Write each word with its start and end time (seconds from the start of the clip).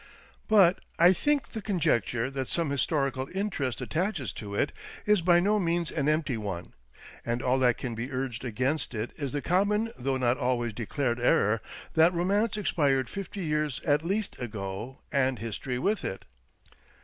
But 0.47 0.79
I 0.97 1.13
think 1.13 1.49
the 1.49 1.61
conjecture 1.61 2.31
that 2.31 2.49
some 2.49 2.71
historical 2.71 3.29
interest 3.35 3.81
attaches 3.81 4.33
to 4.33 4.55
it 4.55 4.71
is 5.05 5.21
by 5.21 5.39
no 5.39 5.59
means 5.59 5.91
an 5.91 6.09
empty 6.09 6.37
one, 6.37 6.73
and 7.23 7.39
all 7.43 7.59
that 7.59 7.77
can 7.77 7.93
be 7.93 8.11
urged 8.11 8.43
against 8.43 8.95
it 8.95 9.11
is 9.15 9.31
the 9.31 9.43
common 9.43 9.91
though 9.99 10.17
not 10.17 10.39
always 10.39 10.73
declared 10.73 11.19
error 11.19 11.61
that 11.93 12.15
romance 12.15 12.57
expired 12.57 13.09
fifty 13.09 13.45
years 13.45 13.79
at 13.85 14.03
least 14.03 14.35
ago, 14.41 14.97
and 15.11 15.37
history 15.37 15.77
with 15.77 16.03
it. 16.03 16.25